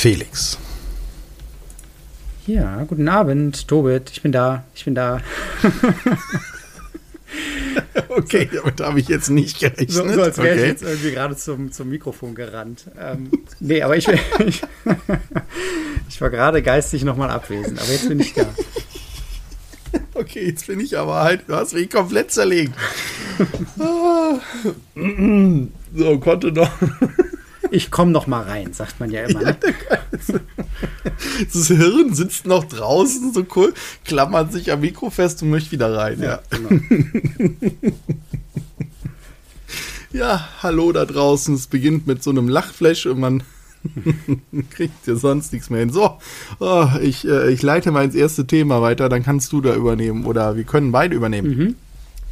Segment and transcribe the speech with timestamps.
[0.00, 0.56] Felix.
[2.46, 4.08] Ja, guten Abend, Tobit.
[4.10, 4.64] Ich bin da.
[4.74, 5.20] Ich bin da.
[8.08, 9.90] okay, damit habe ich jetzt nicht gerechnet.
[9.90, 10.62] So, so als wäre okay.
[10.62, 12.86] ich jetzt irgendwie gerade zum, zum Mikrofon gerannt.
[12.98, 14.08] Ähm, nee, aber ich,
[14.46, 14.62] ich,
[16.08, 18.46] ich war gerade geistig nochmal abwesend, aber jetzt bin ich da.
[20.14, 22.72] Okay, jetzt bin ich aber halt, du hast mich komplett zerlegt.
[23.78, 24.38] Ah.
[25.94, 26.70] so, konnte noch.
[27.70, 29.42] Ich komme noch mal rein, sagt man ja immer.
[29.42, 29.56] Ne?
[31.52, 35.94] Das Hirn sitzt noch draußen, so cool, klammert sich am Mikro fest und möchte wieder
[35.94, 36.20] rein.
[36.20, 36.40] Ja, ja.
[36.50, 36.70] Genau.
[40.12, 41.54] ja, hallo da draußen.
[41.54, 43.42] Es beginnt mit so einem Lachflash und man
[44.70, 45.90] kriegt ja sonst nichts mehr hin.
[45.90, 46.18] So,
[46.58, 50.24] oh, ich, äh, ich leite mal ins erste Thema weiter, dann kannst du da übernehmen
[50.24, 51.48] oder wir können beide übernehmen.
[51.56, 51.76] Mhm.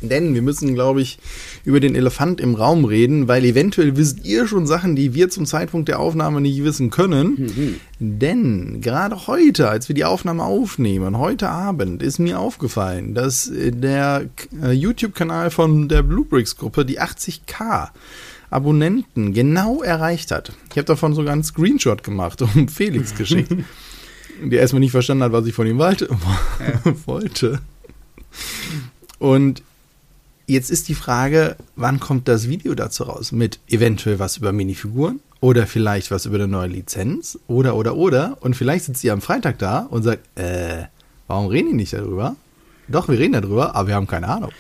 [0.01, 1.19] Denn wir müssen, glaube ich,
[1.65, 5.47] über den Elefant im Raum reden, weil eventuell wisst ihr schon Sachen, die wir zum
[5.47, 7.35] Zeitpunkt der Aufnahme nicht wissen können.
[7.37, 7.75] Mhm.
[7.99, 14.27] Denn gerade heute, als wir die Aufnahme aufnehmen, heute Abend, ist mir aufgefallen, dass der
[14.63, 17.89] äh, YouTube-Kanal von der Bluebricks-Gruppe die 80k
[18.51, 20.53] Abonnenten genau erreicht hat.
[20.71, 23.53] Ich habe davon sogar einen Screenshot gemacht und Felix geschickt,
[24.43, 26.09] der erstmal nicht verstanden hat, was ich von ihm wollte.
[27.07, 27.61] wollte.
[29.19, 29.63] Und
[30.51, 33.33] Jetzt ist die Frage, wann kommt das Video dazu raus?
[33.33, 38.39] Mit eventuell was über Minifiguren oder vielleicht was über eine neue Lizenz oder, oder, oder.
[38.41, 40.85] Und vielleicht sitzt sie am Freitag da und sagt, äh,
[41.27, 42.35] warum reden die nicht darüber?
[42.89, 44.51] Doch, wir reden darüber, aber wir haben keine Ahnung.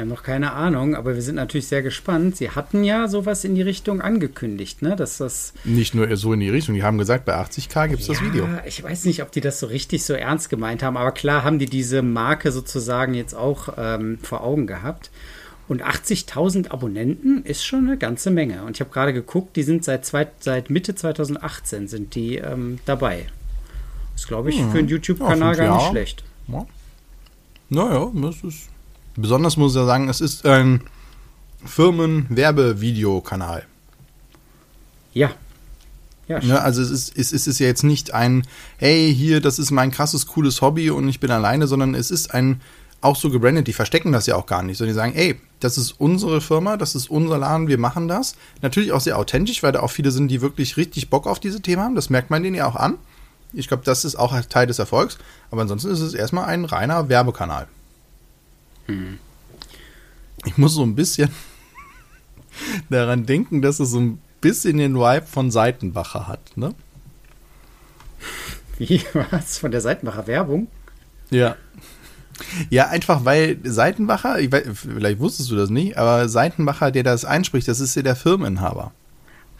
[0.00, 2.34] Wir haben noch keine Ahnung, aber wir sind natürlich sehr gespannt.
[2.34, 4.96] Sie hatten ja sowas in die Richtung angekündigt, ne?
[4.96, 5.52] Dass das.
[5.64, 8.22] Nicht nur so in die Richtung, die haben gesagt, bei 80k gibt es ja, das
[8.22, 8.48] Video.
[8.64, 11.58] Ich weiß nicht, ob die das so richtig so ernst gemeint haben, aber klar haben
[11.58, 15.10] die diese Marke sozusagen jetzt auch ähm, vor Augen gehabt.
[15.68, 18.64] Und 80.000 Abonnenten ist schon eine ganze Menge.
[18.64, 22.78] Und ich habe gerade geguckt, die sind seit, zwei, seit Mitte 2018 sind die ähm,
[22.86, 23.26] dabei.
[24.14, 24.72] Das glaube ich hm.
[24.72, 26.24] für einen YouTube-Kanal ja, gar nicht schlecht.
[26.48, 26.64] Ja.
[27.68, 28.70] Naja, das ist
[29.20, 30.82] Besonders muss ich sagen, es ist ein
[31.64, 33.64] Firmen-Werbevideokanal.
[35.12, 35.30] Ja.
[36.28, 38.46] Ja, ja, ne, also es ist, es ist ja jetzt nicht ein,
[38.76, 42.32] hey, hier, das ist mein krasses, cooles Hobby und ich bin alleine, sondern es ist
[42.32, 42.60] ein,
[43.00, 45.76] auch so gebrandet, die verstecken das ja auch gar nicht, sondern die sagen, ey, das
[45.76, 48.36] ist unsere Firma, das ist unser Laden, wir machen das.
[48.62, 51.62] Natürlich auch sehr authentisch, weil da auch viele sind, die wirklich richtig Bock auf diese
[51.62, 52.94] Themen haben, das merkt man denen ja auch an.
[53.52, 55.18] Ich glaube, das ist auch Teil des Erfolgs,
[55.50, 57.66] aber ansonsten ist es erstmal ein reiner Werbekanal.
[58.86, 59.18] Hm.
[60.44, 61.30] Ich muss so ein bisschen
[62.90, 66.74] daran denken, dass es so ein bisschen den Vibe von Seitenbacher hat, ne?
[68.78, 69.58] Wie, was?
[69.58, 70.68] Von der Seitenbacher Werbung?
[71.30, 71.56] Ja.
[72.70, 77.68] Ja, einfach weil Seitenbacher, weiß, vielleicht wusstest du das nicht, aber Seitenbacher, der das einspricht,
[77.68, 78.92] das ist ja der Firmeninhaber.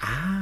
[0.01, 0.40] Ah.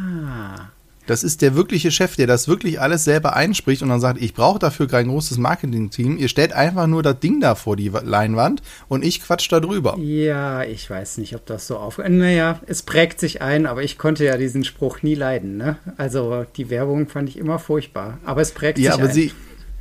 [1.09, 4.35] Das ist der wirkliche Chef, der das wirklich alles selber einspricht und dann sagt, ich
[4.35, 6.19] brauche dafür kein großes Marketing-Team.
[6.19, 9.97] Ihr stellt einfach nur das Ding da vor die Leinwand und ich quatsch da drüber.
[9.99, 11.97] Ja, ich weiß nicht, ob das so auf.
[11.97, 15.57] Naja, es prägt sich ein, aber ich konnte ja diesen Spruch nie leiden.
[15.57, 15.79] Ne?
[15.97, 18.19] Also die Werbung fand ich immer furchtbar.
[18.27, 19.15] Aber es prägt ja, sich aber ein.
[19.15, 19.33] Sie,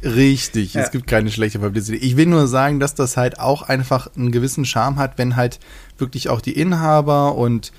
[0.04, 0.82] Richtig, ja.
[0.82, 1.98] es gibt keine schlechte Publicity.
[1.98, 5.60] Ich will nur sagen, dass das halt auch einfach einen gewissen Charme hat, wenn halt
[5.98, 7.72] wirklich auch die Inhaber und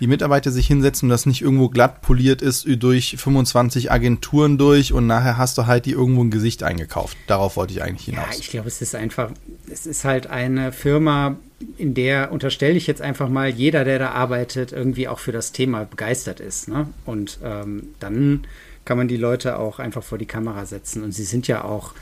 [0.00, 4.92] die Mitarbeiter sich hinsetzen und das nicht irgendwo glatt poliert ist durch 25 Agenturen durch
[4.92, 7.16] und nachher hast du halt die irgendwo ein Gesicht eingekauft.
[7.26, 8.26] Darauf wollte ich eigentlich hinaus.
[8.32, 9.30] Ja, ich glaube, es ist einfach,
[9.70, 11.36] es ist halt eine Firma,
[11.76, 15.52] in der unterstelle ich jetzt einfach mal, jeder, der da arbeitet, irgendwie auch für das
[15.52, 16.68] Thema begeistert ist.
[16.68, 16.86] Ne?
[17.04, 18.46] Und ähm, dann
[18.84, 21.02] kann man die Leute auch einfach vor die Kamera setzen.
[21.02, 21.92] Und sie sind ja auch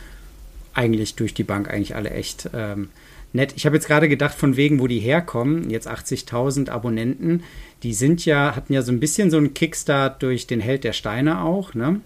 [0.74, 2.90] eigentlich durch die Bank eigentlich alle echt ähm,
[3.36, 3.52] nett.
[3.56, 7.44] Ich habe jetzt gerade gedacht, von wegen, wo die herkommen, jetzt 80.000 Abonnenten,
[7.82, 10.92] die sind ja, hatten ja so ein bisschen so einen Kickstart durch den Held der
[10.92, 12.00] Steine auch, ne?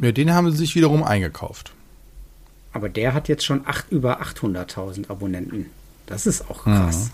[0.00, 1.72] Ja, den haben sie sich wiederum eingekauft.
[2.72, 5.66] Aber der hat jetzt schon acht, über 800.000 Abonnenten.
[6.06, 7.06] Das ist auch krass.
[7.06, 7.10] Mhm.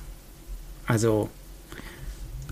[0.87, 1.31] Also,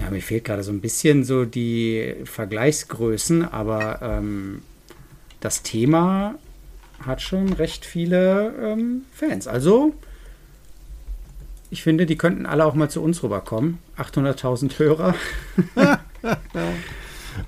[0.00, 4.62] ja, mir fehlt gerade so ein bisschen so die Vergleichsgrößen, aber ähm,
[5.40, 6.34] das Thema
[7.00, 9.46] hat schon recht viele ähm, Fans.
[9.46, 9.94] Also,
[11.70, 13.78] ich finde, die könnten alle auch mal zu uns rüberkommen.
[13.98, 15.14] 800.000 Hörer.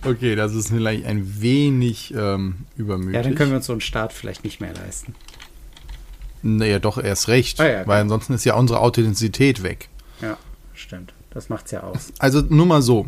[0.04, 3.14] okay, das ist vielleicht ein wenig ähm, übermütig.
[3.14, 5.14] Ja, dann können wir uns so einen Start vielleicht nicht mehr leisten.
[6.42, 7.60] Naja, doch erst recht.
[7.60, 9.88] Ah, ja, weil ansonsten ist ja unsere Authentizität weg.
[10.20, 10.36] Ja,
[10.74, 11.12] stimmt.
[11.30, 12.12] Das macht's ja aus.
[12.18, 13.06] Also nur mal so.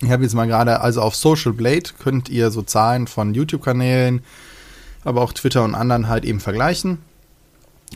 [0.00, 4.22] Ich habe jetzt mal gerade, also auf Social Blade könnt ihr so Zahlen von YouTube-Kanälen,
[5.04, 6.98] aber auch Twitter und anderen halt eben vergleichen.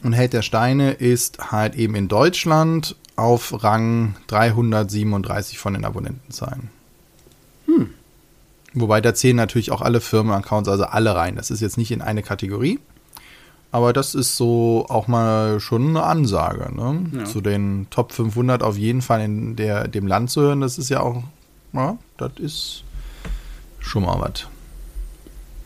[0.07, 6.71] Und Held der Steine ist halt eben in Deutschland auf Rang 337 von den Abonnentenzahlen.
[7.65, 7.91] Hm.
[8.73, 11.35] Wobei da zählen natürlich auch alle Firmenaccounts, also alle rein.
[11.35, 12.79] Das ist jetzt nicht in eine Kategorie.
[13.73, 16.73] Aber das ist so auch mal schon eine Ansage.
[16.73, 17.07] Ne?
[17.13, 17.25] Ja.
[17.25, 20.89] Zu den Top 500 auf jeden Fall in der, dem Land zu hören, das ist
[20.89, 21.25] ja auch,
[21.73, 22.85] ja, das ist
[23.81, 24.47] schon mal was.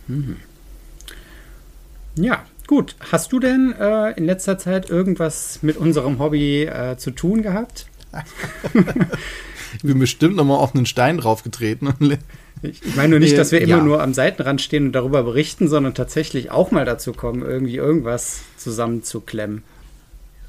[0.06, 0.38] Mhm.
[2.14, 2.94] Ja, gut.
[3.10, 7.86] Hast du denn äh, in letzter Zeit irgendwas mit unserem Hobby äh, zu tun gehabt?
[9.74, 12.16] ich bin bestimmt nochmal auf einen Stein draufgetreten.
[12.62, 13.82] Ich meine nur nicht, dass wir immer ja.
[13.82, 18.42] nur am Seitenrand stehen und darüber berichten, sondern tatsächlich auch mal dazu kommen, irgendwie irgendwas
[18.56, 19.62] zusammenzuklemmen.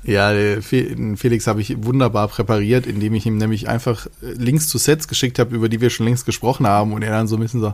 [0.04, 5.40] Ja, Felix habe ich wunderbar präpariert, indem ich ihm nämlich einfach Links zu Sets geschickt
[5.40, 7.74] habe, über die wir schon längst gesprochen haben und er dann so ein bisschen so,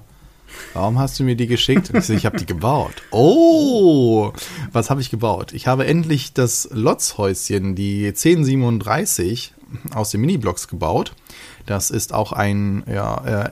[0.73, 1.91] warum hast du mir die geschickt?
[1.93, 2.93] ich so, ich habe die gebaut.
[3.11, 4.31] Oh,
[4.71, 5.53] was habe ich gebaut?
[5.53, 9.53] Ich habe endlich das Lotzhäuschen, die 1037
[9.93, 11.13] aus den Mini-Blocks gebaut.
[11.65, 13.49] Das ist auch ein ja, äh,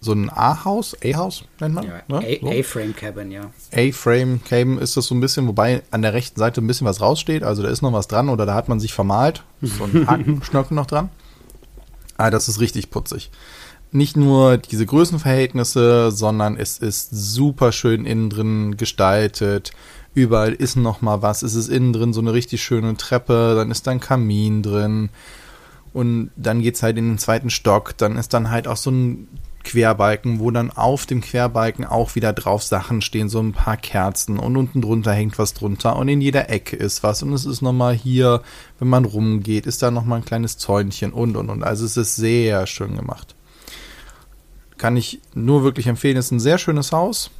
[0.00, 1.84] so ein A-Haus, A-Haus nennt man.
[1.84, 2.60] Ja, ne?
[2.60, 3.50] A-Frame Cabin, ja.
[3.72, 7.00] A-Frame Cabin ist das so ein bisschen, wobei an der rechten Seite ein bisschen was
[7.00, 7.42] raussteht.
[7.42, 9.42] Also da ist noch was dran oder da hat man sich vermalt.
[9.62, 11.10] So ein Hakenschnörkel noch dran.
[12.18, 13.30] Ah, das ist richtig putzig.
[13.92, 19.72] Nicht nur diese Größenverhältnisse, sondern es ist super schön innen drin gestaltet.
[20.14, 21.42] Überall ist noch mal was.
[21.42, 23.54] Es ist innen drin so eine richtig schöne Treppe.
[23.56, 25.10] Dann ist da ein Kamin drin.
[25.92, 27.96] Und dann geht es halt in den zweiten Stock.
[27.96, 29.28] Dann ist dann halt auch so ein
[29.66, 34.38] Querbalken, wo dann auf dem Querbalken auch wieder drauf Sachen stehen, so ein paar Kerzen
[34.38, 37.62] und unten drunter hängt was drunter und in jeder Ecke ist was und es ist
[37.62, 38.42] nochmal hier,
[38.78, 41.64] wenn man rumgeht, ist da nochmal ein kleines Zäunchen und und und.
[41.64, 43.35] Also es ist sehr schön gemacht.
[44.78, 47.30] Kann ich nur wirklich empfehlen, es ist ein sehr schönes Haus.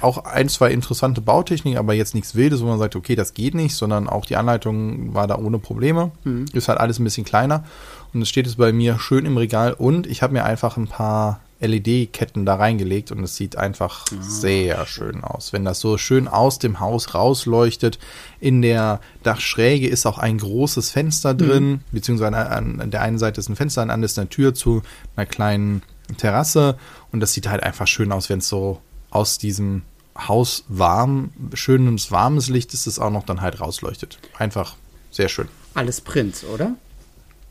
[0.00, 3.54] Auch ein, zwei interessante Bautechniken, aber jetzt nichts Wildes, wo man sagt, okay, das geht
[3.54, 6.10] nicht, sondern auch die Anleitung war da ohne Probleme.
[6.24, 6.46] Mhm.
[6.52, 7.64] Ist halt alles ein bisschen kleiner.
[8.12, 10.88] Und es steht es bei mir schön im Regal und ich habe mir einfach ein
[10.88, 15.52] paar LED-Ketten da reingelegt und es sieht einfach ja, sehr schön aus.
[15.52, 17.98] Wenn das so schön aus dem Haus rausleuchtet.
[18.40, 21.38] In der Dachschräge ist auch ein großes Fenster mhm.
[21.38, 21.80] drin, mhm.
[21.90, 24.54] beziehungsweise an, an, der einen Seite ist ein Fenster, an der anderen ist eine Tür
[24.54, 24.82] zu
[25.16, 25.82] einer kleinen
[26.16, 26.78] Terrasse
[27.10, 28.80] und das sieht halt einfach schön aus, wenn es so
[29.10, 29.82] aus diesem
[30.16, 34.18] Haus warm, schönes warmes Licht ist es auch noch dann halt rausleuchtet.
[34.36, 34.76] Einfach
[35.10, 35.48] sehr schön.
[35.74, 36.72] Alles Prinz, oder?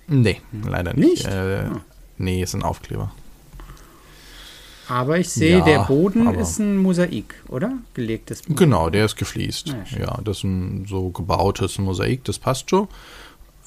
[0.08, 1.24] Nee, leider nicht.
[1.24, 1.28] nicht?
[1.28, 1.82] Äh, ah.
[2.18, 3.12] Nee, ist ein Aufkleber.
[4.90, 7.74] Aber ich sehe, ja, der Boden ist ein Mosaik, oder?
[7.94, 8.58] Gelegtes Mosaik.
[8.58, 9.68] Genau, der ist gefliest.
[9.68, 12.88] Ja, ja, das ist ein so gebautes Mosaik, das passt schon.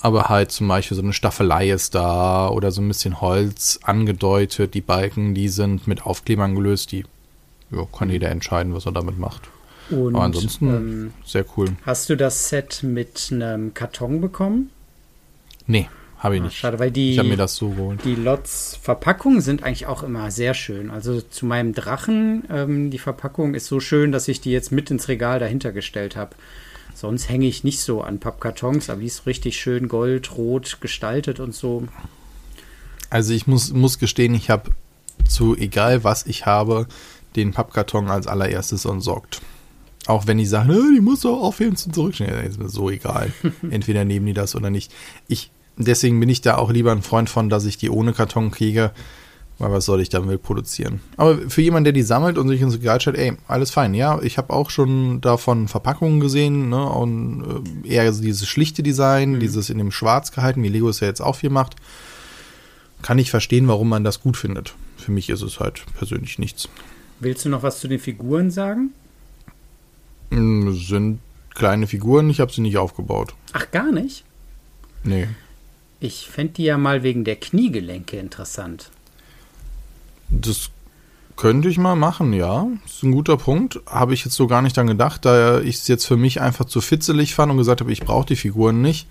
[0.02, 4.72] Aber halt zum Beispiel so eine Staffelei ist da oder so ein bisschen Holz angedeutet.
[4.72, 6.92] Die Balken, die sind mit Aufklebern gelöst.
[6.92, 7.04] Die
[7.70, 9.42] ja, kann jeder entscheiden, was er damit macht.
[9.90, 11.68] Und, Aber ansonsten ähm, sehr cool.
[11.84, 14.70] Hast du das Set mit einem Karton bekommen?
[15.66, 15.88] Nee.
[16.20, 16.56] Habe ich nicht.
[16.58, 18.04] Schade, weil die, ich habe mir das so geholt.
[18.04, 20.90] Die Lots-Verpackungen sind eigentlich auch immer sehr schön.
[20.90, 24.90] Also zu meinem Drachen, ähm, die Verpackung ist so schön, dass ich die jetzt mit
[24.90, 26.36] ins Regal dahinter gestellt habe.
[26.94, 31.40] Sonst hänge ich nicht so an Pappkartons, aber die ist richtig schön gold, rot gestaltet
[31.40, 31.84] und so.
[33.08, 34.70] Also ich muss, muss gestehen, ich habe
[35.26, 36.86] zu egal was ich habe,
[37.34, 39.40] den Pappkarton als allererstes entsorgt.
[40.06, 42.46] Auch wenn die sagen, die muss doch aufheben zum Zurückstellen.
[42.46, 43.32] Ist mir so egal.
[43.70, 44.92] Entweder nehmen die das oder nicht.
[45.26, 48.50] Ich deswegen bin ich da auch lieber ein Freund von, dass ich die ohne Karton
[48.50, 48.92] kriege,
[49.58, 51.00] weil was soll ich damit produzieren?
[51.16, 53.92] Aber für jemanden, der die sammelt und sich ins Regal stellt, ey, alles fein.
[53.94, 59.32] Ja, ich habe auch schon davon Verpackungen gesehen, ne, und äh, eher dieses schlichte Design,
[59.32, 59.40] mhm.
[59.40, 61.76] dieses in dem Schwarz gehalten, wie Lego es ja jetzt auch viel macht.
[63.02, 64.74] Kann ich verstehen, warum man das gut findet.
[64.96, 66.68] Für mich ist es halt persönlich nichts.
[67.18, 68.90] Willst du noch was zu den Figuren sagen?
[70.30, 71.20] Hm, sind
[71.54, 73.34] kleine Figuren, ich habe sie nicht aufgebaut.
[73.52, 74.24] Ach, gar nicht?
[75.04, 75.28] Nee.
[76.00, 78.90] Ich fände die ja mal wegen der Kniegelenke interessant.
[80.30, 80.70] Das
[81.36, 82.66] könnte ich mal machen, ja.
[82.82, 83.80] Das ist ein guter Punkt.
[83.86, 86.64] Habe ich jetzt so gar nicht dran gedacht, da ich es jetzt für mich einfach
[86.64, 89.06] zu fitzelig fand und gesagt habe, ich brauche die Figuren nicht.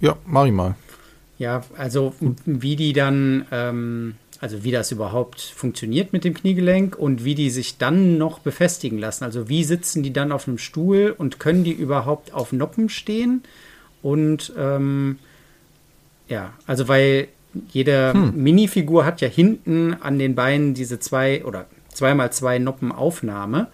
[0.00, 0.74] Ja, mach ich mal.
[1.38, 2.14] Ja, also
[2.44, 7.50] wie die dann, ähm, also wie das überhaupt funktioniert mit dem Kniegelenk und wie die
[7.50, 9.24] sich dann noch befestigen lassen.
[9.24, 13.42] Also wie sitzen die dann auf einem Stuhl und können die überhaupt auf Noppen stehen?
[14.02, 15.18] Und ähm,
[16.30, 17.28] ja, also weil
[17.68, 18.32] jede hm.
[18.36, 23.66] Minifigur hat ja hinten an den Beinen diese zwei oder zweimal zwei Noppen Aufnahme,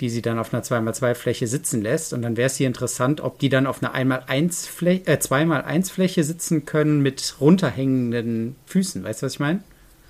[0.00, 2.12] die sie dann auf einer 2x2 Fläche sitzen lässt.
[2.12, 5.90] Und dann wäre es hier interessant, ob die dann auf einer 1x1 Fläche, äh, 2x1
[5.90, 9.04] Fläche sitzen können mit runterhängenden Füßen.
[9.04, 9.60] Weißt du, was ich meine?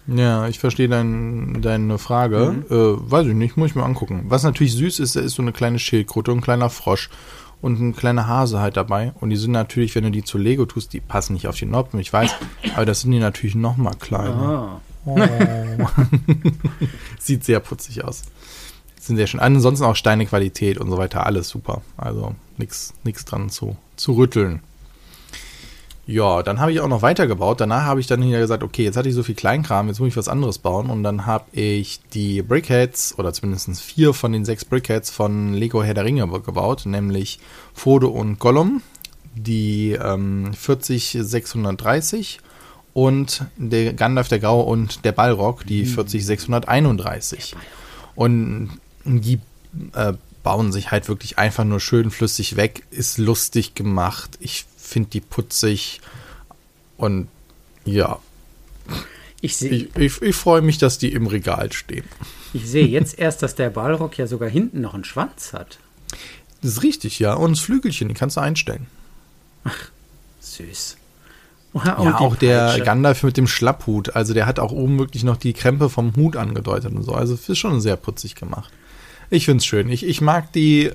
[0.08, 2.64] Ja, ich verstehe dein, deine Frage.
[2.68, 2.74] Mhm.
[2.74, 4.24] Äh, weiß ich nicht, muss ich mir angucken.
[4.28, 7.10] Was natürlich süß ist, ist so eine kleine Schildkröte und ein kleiner Frosch
[7.60, 9.12] und ein kleiner Hase halt dabei.
[9.20, 11.66] Und die sind natürlich, wenn du die zu Lego tust, die passen nicht auf die
[11.66, 12.34] Noppen, ich weiß,
[12.74, 14.80] aber das sind die natürlich noch mal kleiner.
[15.04, 15.16] Oh.
[17.18, 18.22] Sieht sehr putzig aus.
[19.00, 19.40] Sind sehr schön.
[19.40, 21.82] Ansonsten auch Steinequalität und so weiter, alles super.
[21.96, 22.92] Also nichts
[23.24, 24.60] dran zu, zu rütteln.
[26.08, 27.60] Ja, dann habe ich auch noch weitergebaut.
[27.60, 30.10] Danach habe ich dann wieder gesagt, okay, jetzt hatte ich so viel Kleinkram, jetzt muss
[30.10, 30.88] ich was anderes bauen.
[30.88, 35.82] Und dann habe ich die Brickheads, oder zumindest vier von den sechs Brickheads von Lego
[35.82, 37.40] Herr der Ringe gebaut, nämlich
[37.74, 38.82] Frodo und Gollum,
[39.34, 42.38] die ähm, 40630
[42.94, 47.54] und der Gandalf der Graue und der Balrog, die 40631.
[47.54, 47.60] Mhm.
[48.14, 48.70] Und
[49.04, 49.40] die
[49.92, 50.12] äh,
[50.44, 54.38] bauen sich halt wirklich einfach nur schön flüssig weg, ist lustig gemacht.
[54.38, 56.00] Ich finde die putzig
[56.96, 57.28] und
[57.84, 58.18] ja.
[59.40, 62.04] Ich, ich, ich, ich freue mich, dass die im Regal stehen.
[62.52, 65.78] Ich sehe jetzt erst, dass der Balrog ja sogar hinten noch einen Schwanz hat.
[66.62, 67.34] Das ist richtig, ja.
[67.34, 68.86] Und das Flügelchen, die kannst du einstellen.
[69.64, 69.90] Ach,
[70.40, 70.96] süß.
[71.74, 72.84] ja, auch der Peitsche.
[72.84, 74.16] Gandalf mit dem Schlapphut.
[74.16, 77.12] Also der hat auch oben wirklich noch die Krempe vom Hut angedeutet und so.
[77.12, 78.72] Also ist schon sehr putzig gemacht.
[79.28, 79.88] Ich finde es schön.
[79.90, 80.92] Ich, ich mag die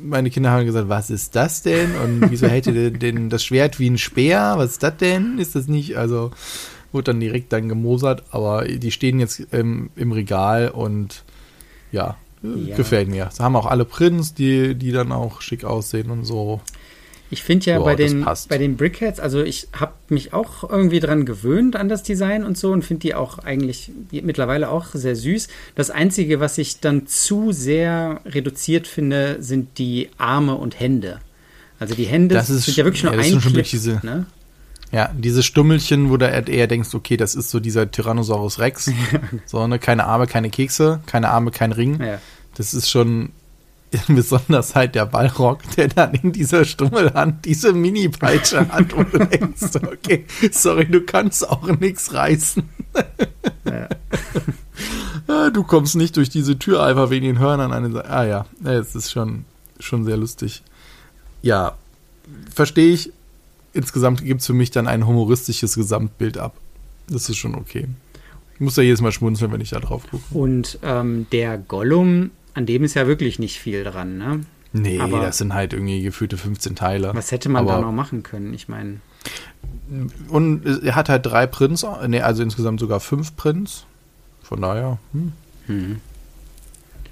[0.00, 1.94] meine Kinder haben gesagt, was ist das denn?
[1.96, 4.54] Und wieso hält ihr denn das Schwert wie ein Speer?
[4.56, 5.38] Was ist das denn?
[5.38, 5.96] Ist das nicht?
[5.96, 6.30] Also
[6.92, 11.24] wurde dann direkt dann gemosert, aber die stehen jetzt im, im Regal und
[11.92, 13.28] ja, ja, gefällt mir.
[13.32, 16.60] Sie haben auch alle Prints, die, die dann auch schick aussehen und so.
[17.30, 21.00] Ich finde ja Boah, bei, den, bei den Brickheads, also ich habe mich auch irgendwie
[21.00, 25.16] dran gewöhnt an das Design und so und finde die auch eigentlich mittlerweile auch sehr
[25.16, 25.48] süß.
[25.74, 31.18] Das Einzige, was ich dann zu sehr reduziert finde, sind die Arme und Hände.
[31.80, 34.26] Also die Hände das ist, sind ja wirklich nur ja, ein Clip, diese, ne?
[34.92, 38.90] Ja, diese Stummelchen, wo du eher denkst, okay, das ist so dieser Tyrannosaurus Rex.
[39.46, 42.00] so, ne, keine Arme, keine Kekse, keine Arme, kein Ring.
[42.00, 42.20] Ja.
[42.54, 43.30] Das ist schon
[44.08, 49.76] besonders halt der Ballrock, der dann in dieser Stummelhand diese Mini-Peitsche hat und du denkst,
[49.76, 52.62] okay, sorry, du kannst auch nichts reißen.
[53.64, 55.50] Ja.
[55.50, 58.10] du kommst nicht durch diese Tür einfach wegen den Hörnern an den Seite.
[58.10, 59.44] Ah ja, es ist schon,
[59.78, 60.62] schon sehr lustig.
[61.42, 61.74] Ja,
[62.54, 63.12] verstehe ich.
[63.72, 66.54] Insgesamt gibt es für mich dann ein humoristisches Gesamtbild ab.
[67.08, 67.86] Das ist schon okay.
[68.54, 70.24] Ich muss ja jedes Mal schmunzeln, wenn ich da drauf gucke.
[70.30, 74.40] Und ähm, der Gollum an dem ist ja wirklich nicht viel dran, ne?
[74.72, 77.10] Nee, Aber das sind halt irgendwie gefühlte 15 Teile.
[77.14, 78.52] Was hätte man Aber da noch machen können?
[78.54, 79.00] Ich meine.
[80.28, 83.86] Und er hat halt drei Prints, nee, also insgesamt sogar fünf Prints.
[84.42, 85.32] Von daher, hm.
[85.66, 86.00] Hm.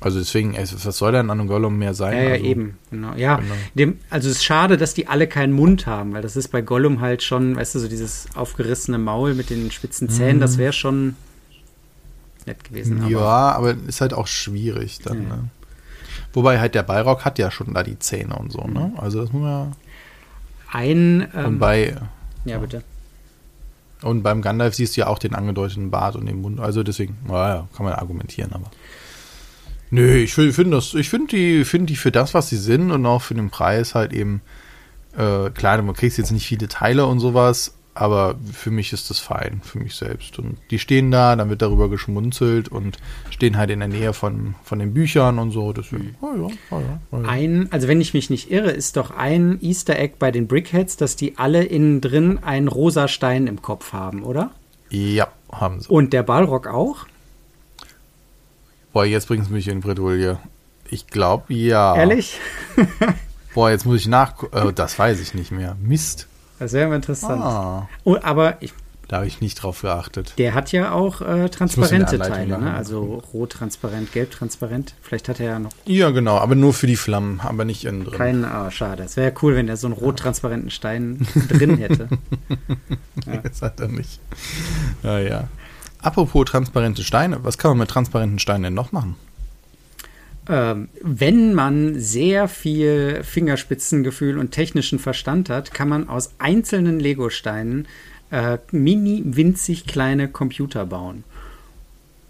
[0.00, 2.16] Also deswegen, was soll denn an einem Gollum mehr sein?
[2.16, 3.14] Ja, ja also, eben, genau.
[3.14, 3.54] Ja, genau.
[3.74, 6.60] Dem, also es ist schade, dass die alle keinen Mund haben, weil das ist bei
[6.62, 10.40] Gollum halt schon, weißt du, so dieses aufgerissene Maul mit den spitzen Zähnen, mhm.
[10.40, 11.16] das wäre schon
[12.46, 13.02] nett gewesen.
[13.02, 15.22] Aber ja, aber ist halt auch schwierig dann.
[15.22, 15.36] Ja.
[15.36, 15.48] Ne?
[16.32, 18.92] Wobei halt der Bayrock hat ja schon da die Zähne und so, ne?
[18.96, 19.72] Also das muss man
[20.70, 21.28] Ein.
[21.34, 21.96] Ähm, und bei.
[22.44, 22.82] Ja, bitte.
[24.02, 26.60] Und beim Gandalf siehst du ja auch den angedeuteten Bart und den Mund.
[26.60, 28.70] Also deswegen, naja, kann man argumentieren, aber.
[29.90, 33.06] Nö, ich finde das, ich finde die, finde die für das, was sie sind und
[33.06, 34.42] auch für den Preis halt eben,
[35.16, 39.20] äh, klar, du kriegst jetzt nicht viele Teile und sowas, aber für mich ist das
[39.20, 40.38] fein, für mich selbst.
[40.38, 42.98] Und die stehen da, dann wird darüber geschmunzelt und
[43.30, 45.72] stehen halt in der Nähe von, von den Büchern und so.
[45.72, 47.28] Deswegen, oh ja, oh ja, oh ja.
[47.28, 50.96] Ein, also wenn ich mich nicht irre, ist doch ein Easter Egg bei den Brickheads,
[50.96, 54.50] dass die alle innen drin einen rosa Stein im Kopf haben, oder?
[54.90, 55.88] Ja, haben sie.
[55.88, 57.06] Und der Ballrock auch?
[58.92, 60.38] Boah, jetzt bringst du mich in Bredouille.
[60.90, 61.96] Ich glaube, ja.
[61.96, 62.38] Ehrlich?
[63.54, 64.42] Boah, jetzt muss ich nach.
[64.52, 65.76] Äh, das weiß ich nicht mehr.
[65.80, 66.26] Mist.
[66.58, 67.42] Das wäre interessant.
[67.42, 67.88] Ah.
[68.04, 68.73] Oh, aber ich,
[69.08, 70.34] da habe ich nicht drauf geachtet.
[70.38, 72.75] Der hat ja auch äh, transparente Teile, ne?
[72.75, 74.94] also rot transparent, gelb transparent.
[75.02, 75.70] Vielleicht hat er ja noch.
[75.84, 78.16] Ja, genau, aber nur für die Flammen, aber nicht innen drin.
[78.16, 79.02] Kein, ah, schade.
[79.02, 82.08] Es wäre ja cool, wenn er so einen rot transparenten Stein drin hätte.
[83.26, 83.37] ja.
[83.38, 84.20] Das hat er nicht.
[85.02, 85.49] Ja, ja.
[86.00, 89.16] Apropos transparente Steine, was kann man mit transparenten Steinen denn noch machen?
[90.48, 97.86] Ähm, wenn man sehr viel Fingerspitzengefühl und technischen Verstand hat, kann man aus einzelnen Lego-Steinen
[98.30, 101.24] äh, mini winzig kleine Computer bauen.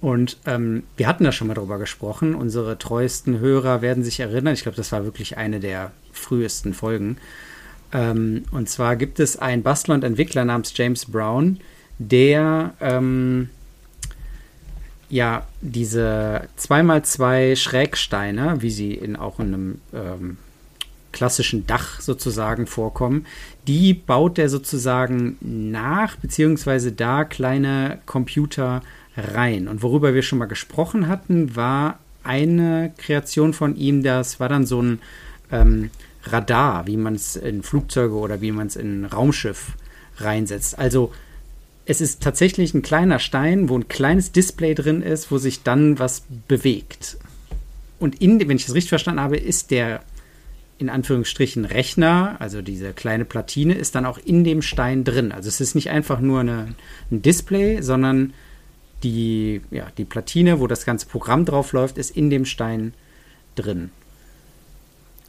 [0.00, 2.34] Und ähm, wir hatten da schon mal drüber gesprochen.
[2.34, 4.52] Unsere treuesten Hörer werden sich erinnern.
[4.52, 7.16] Ich glaube, das war wirklich eine der frühesten Folgen.
[7.92, 11.58] Ähm, und zwar gibt es einen Bastler und Entwickler namens James Brown,
[11.98, 13.48] der ähm,
[15.14, 20.36] ja diese 2x2 Schrägsteine, wie sie in, auch in einem ähm,
[21.12, 23.24] klassischen Dach sozusagen vorkommen,
[23.68, 28.82] die baut er sozusagen nach, beziehungsweise da kleine Computer
[29.16, 29.68] rein.
[29.68, 34.66] Und worüber wir schon mal gesprochen hatten, war eine Kreation von ihm, das war dann
[34.66, 34.98] so ein
[35.52, 35.90] ähm,
[36.24, 39.74] Radar, wie man es in Flugzeuge oder wie man es in Raumschiff
[40.16, 40.76] reinsetzt.
[40.76, 41.12] Also
[41.86, 45.98] es ist tatsächlich ein kleiner Stein, wo ein kleines Display drin ist, wo sich dann
[45.98, 47.18] was bewegt.
[47.98, 50.02] Und in, wenn ich das richtig verstanden habe, ist der
[50.78, 55.30] in Anführungsstrichen Rechner, also diese kleine Platine, ist dann auch in dem Stein drin.
[55.30, 56.74] Also es ist nicht einfach nur eine,
[57.10, 58.34] ein Display, sondern
[59.02, 62.92] die, ja, die Platine, wo das ganze Programm drauf läuft, ist in dem Stein
[63.54, 63.90] drin.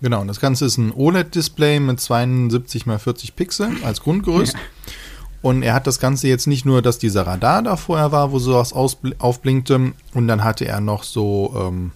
[0.02, 4.54] Genau, und das Ganze ist ein OLED-Display mit 72 x 40 Pixel als Grundgerüst.
[4.54, 4.60] Ja.
[5.46, 8.40] Und er hat das Ganze jetzt nicht nur, dass dieser Radar da vorher war, wo
[8.40, 11.92] sowas aufblinkte, und dann hatte er noch so, ähm,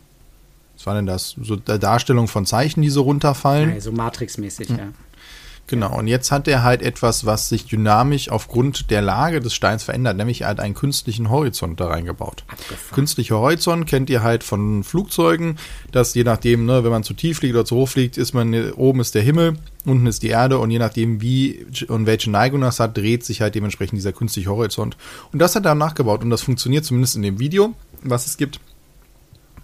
[0.78, 1.36] was war denn das?
[1.42, 3.74] So der Darstellung von Zeichen, die so runterfallen.
[3.74, 4.78] Ja, so Matrix-mäßig, hm.
[4.78, 4.84] ja.
[5.70, 9.84] Genau, und jetzt hat er halt etwas, was sich dynamisch aufgrund der Lage des Steins
[9.84, 12.44] verändert, nämlich er hat einen künstlichen Horizont da reingebaut.
[12.48, 12.96] Abgefahren.
[12.96, 15.60] Künstlicher Horizont kennt ihr halt von Flugzeugen,
[15.92, 18.72] dass je nachdem, ne, wenn man zu tief fliegt oder zu hoch fliegt, ist man,
[18.72, 22.62] oben ist der Himmel, unten ist die Erde und je nachdem, wie und welche Neigung
[22.62, 24.98] das hat, dreht sich halt dementsprechend dieser künstliche Horizont.
[25.32, 28.60] Und das hat er nachgebaut und das funktioniert zumindest in dem Video, was es gibt,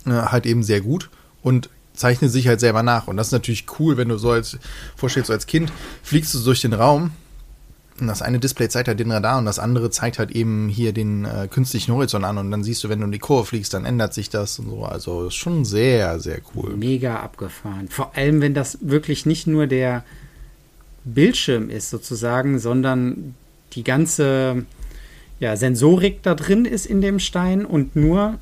[0.06, 1.10] äh, halt eben sehr gut.
[1.42, 3.08] Und zeichnet sich halt selber nach.
[3.08, 4.58] Und das ist natürlich cool, wenn du so als,
[4.96, 5.72] vorstellst, so als Kind
[6.04, 7.12] fliegst du durch den Raum
[8.00, 10.92] und das eine Display zeigt halt den Radar und das andere zeigt halt eben hier
[10.92, 13.74] den äh, künstlichen Horizont an und dann siehst du, wenn du in die Kurve fliegst,
[13.74, 14.84] dann ändert sich das und so.
[14.84, 16.76] Also ist schon sehr, sehr cool.
[16.76, 17.88] Mega abgefahren.
[17.88, 20.04] Vor allem, wenn das wirklich nicht nur der
[21.06, 23.36] Bildschirm ist sozusagen, sondern
[23.74, 24.66] die ganze
[25.40, 28.40] ja, Sensorik da drin ist in dem Stein und nur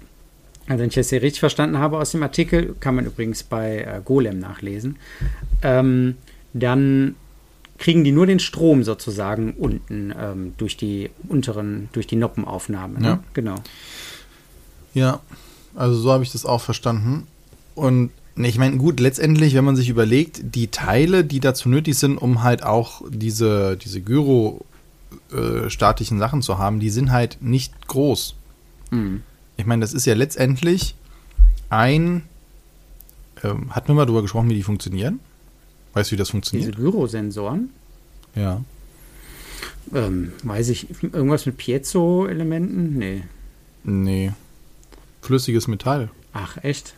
[0.67, 3.79] also wenn ich das hier richtig verstanden habe aus dem Artikel, kann man übrigens bei
[3.79, 4.95] äh, Golem nachlesen,
[5.61, 6.15] ähm,
[6.53, 7.15] dann
[7.77, 12.97] kriegen die nur den Strom sozusagen unten ähm, durch die unteren, durch die Noppenaufnahme.
[12.99, 13.07] Ne?
[13.07, 13.21] Ja.
[13.33, 13.55] Genau.
[14.93, 15.19] Ja,
[15.75, 17.27] also so habe ich das auch verstanden.
[17.75, 22.17] Und ich meine, gut, letztendlich, wenn man sich überlegt, die Teile, die dazu nötig sind,
[22.17, 28.35] um halt auch diese, diese Gyro-statischen äh, Sachen zu haben, die sind halt nicht groß.
[28.91, 29.23] Mhm
[29.57, 30.95] ich meine, das ist ja letztendlich
[31.69, 32.23] ein.
[33.43, 35.19] Ähm, hatten wir mal darüber gesprochen, wie die funktionieren?
[35.93, 36.75] Weißt du, wie das funktioniert?
[36.75, 37.69] Diese Gyrosensoren?
[38.35, 38.61] Ja.
[39.93, 42.97] Ähm, weiß ich, irgendwas mit Piezo-Elementen?
[42.97, 43.23] Nee.
[43.83, 44.31] Nee.
[45.21, 46.09] Flüssiges Metall.
[46.33, 46.95] Ach, echt?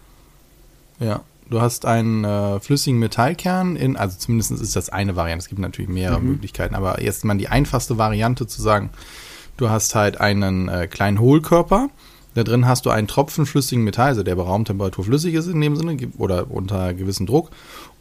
[1.00, 1.24] Ja.
[1.50, 5.62] Du hast einen äh, flüssigen Metallkern in, also zumindest ist das eine Variante, es gibt
[5.62, 6.30] natürlich mehrere mhm.
[6.30, 8.90] Möglichkeiten, aber jetzt mal die einfachste Variante zu sagen,
[9.58, 11.90] du hast halt einen äh, kleinen Hohlkörper,
[12.36, 15.62] da drin hast du einen Tropfen flüssigen Metall, also der bei Raumtemperatur flüssig ist in
[15.62, 17.50] dem Sinne oder unter gewissem Druck.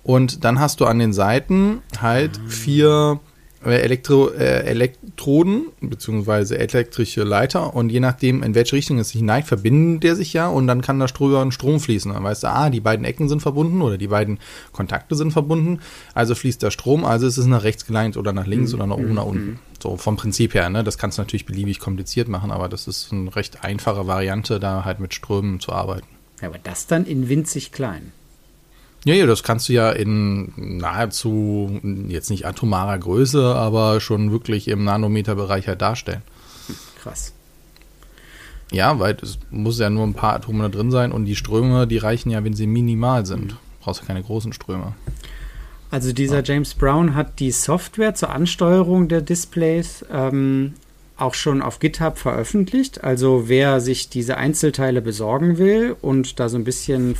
[0.03, 3.21] Und dann hast du an den Seiten halt vier
[3.65, 9.23] äh, Elektro, äh, Elektroden beziehungsweise elektrische Leiter und je nachdem, in welche Richtung es sich
[9.23, 12.13] neigt, verbinden der sich ja und dann kann da drüber Strom fließen.
[12.13, 14.39] Dann weißt du, ah, die beiden Ecken sind verbunden oder die beiden
[14.73, 15.81] Kontakte sind verbunden,
[16.13, 18.79] also fließt der Strom, also ist es nach rechts geleitet oder nach links mhm.
[18.79, 19.61] oder nach oben, nach unten.
[19.85, 20.83] So vom Prinzip her, ne?
[20.83, 24.87] Das kannst du natürlich beliebig kompliziert machen, aber das ist eine recht einfache Variante, da
[24.87, 26.07] halt mit Strömen zu arbeiten.
[26.41, 28.13] Ja, aber das dann in winzig klein.
[29.05, 34.69] Ja, ja, das kannst du ja in nahezu, jetzt nicht atomarer Größe, aber schon wirklich
[34.69, 36.23] im Nanometerbereich halt darstellen.
[37.03, 37.35] Krass.
[38.73, 41.87] Ja, weil es muss ja nur ein paar Atome da drin sein und die Ströme,
[41.87, 43.53] die reichen ja, wenn sie minimal sind.
[43.53, 43.57] Mhm.
[43.83, 44.95] Brauchst du keine großen Ströme.
[45.95, 50.75] Also dieser James Brown hat die Software zur Ansteuerung der Displays ähm,
[51.17, 53.05] auch schon auf GitHub veröffentlicht.
[53.05, 57.15] Also wer sich diese Einzelteile besorgen will und da so ein bisschen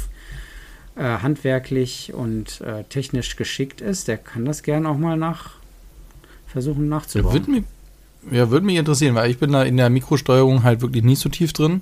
[0.97, 5.53] äh, handwerklich und äh, technisch geschickt ist, der kann das gerne auch mal nach
[6.49, 7.29] versuchen nachzubauen.
[7.29, 7.65] Ja, würde mich,
[8.33, 11.29] ja, würd mich interessieren, weil ich bin da in der Mikrosteuerung halt wirklich nicht so
[11.29, 11.81] tief drin.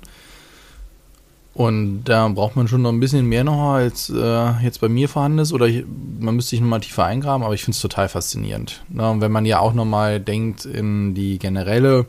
[1.53, 5.07] Und da braucht man schon noch ein bisschen mehr noch, als äh, jetzt bei mir
[5.07, 5.53] vorhanden ist.
[5.53, 5.85] Oder ich,
[6.19, 8.83] man müsste sich nochmal tiefer eingraben, aber ich finde es total faszinierend.
[8.89, 12.07] Na, und wenn man ja auch nochmal denkt in die generelle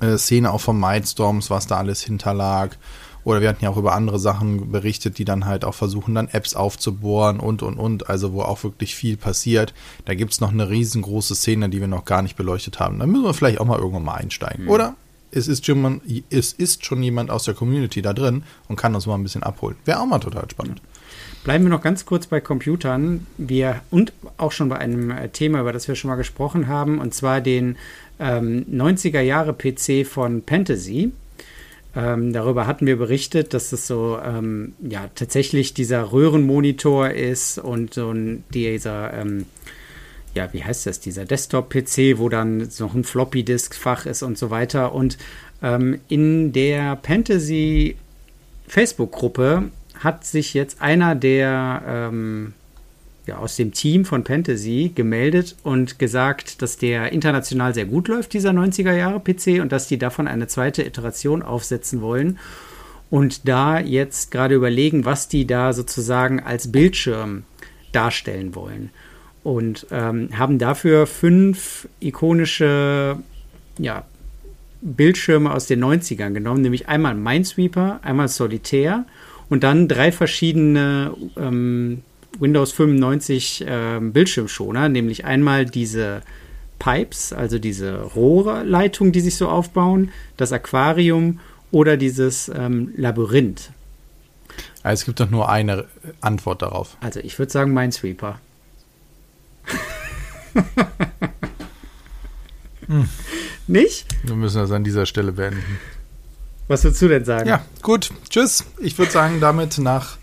[0.00, 2.78] äh, Szene auch von Mindstorms, was da alles hinterlag,
[3.24, 6.28] oder wir hatten ja auch über andere Sachen berichtet, die dann halt auch versuchen, dann
[6.28, 8.08] Apps aufzubohren und, und, und.
[8.08, 9.74] Also wo auch wirklich viel passiert.
[10.06, 12.98] Da gibt es noch eine riesengroße Szene, die wir noch gar nicht beleuchtet haben.
[12.98, 14.64] Da müssen wir vielleicht auch mal irgendwann mal einsteigen.
[14.64, 14.70] Mhm.
[14.70, 14.94] Oder
[15.30, 19.06] es ist, schon, es ist schon jemand aus der Community da drin und kann uns
[19.06, 19.76] mal ein bisschen abholen.
[19.84, 20.80] Wäre auch mal total spannend.
[21.44, 23.26] Bleiben wir noch ganz kurz bei Computern.
[23.38, 26.98] Wir und auch schon bei einem äh, Thema, über das wir schon mal gesprochen haben,
[26.98, 27.76] und zwar den
[28.18, 31.12] ähm, 90er Jahre PC von Fantasy.
[31.96, 37.94] Ähm, darüber hatten wir berichtet, dass es so ähm, ja tatsächlich dieser Röhrenmonitor ist und
[37.94, 39.46] so ein, dieser ähm,
[40.34, 44.94] ja, wie heißt das, dieser Desktop-PC, wo dann noch ein Floppy-Disk-Fach ist und so weiter.
[44.94, 45.18] Und
[45.62, 47.96] ähm, in der Fantasy
[48.66, 52.54] Facebook-Gruppe hat sich jetzt einer der ähm,
[53.28, 58.32] ja, aus dem Team von Fantasy gemeldet und gesagt, dass der international sehr gut läuft,
[58.32, 62.38] dieser 90er Jahre PC, und dass die davon eine zweite Iteration aufsetzen wollen.
[63.10, 67.44] Und da jetzt gerade überlegen, was die da sozusagen als Bildschirm
[67.92, 68.90] darstellen wollen.
[69.48, 73.16] Und ähm, haben dafür fünf ikonische
[73.78, 74.04] ja,
[74.82, 79.06] Bildschirme aus den 90ern genommen, nämlich einmal Minesweeper, einmal Solitaire
[79.48, 82.02] und dann drei verschiedene ähm,
[82.38, 86.20] Windows 95 äh, Bildschirmschoner, nämlich einmal diese
[86.78, 93.70] Pipes, also diese Rohrleitung, die sich so aufbauen, das Aquarium oder dieses ähm, Labyrinth.
[94.82, 95.86] Also es gibt doch nur eine
[96.20, 96.98] Antwort darauf.
[97.00, 98.40] Also ich würde sagen Minesweeper.
[102.86, 103.08] Hm.
[103.66, 104.06] Nicht?
[104.24, 105.78] Wir müssen das an dieser Stelle beenden.
[106.68, 107.48] Was würdest du denn sagen?
[107.48, 108.10] Ja, gut.
[108.28, 108.64] Tschüss.
[108.78, 110.18] Ich würde sagen, damit nach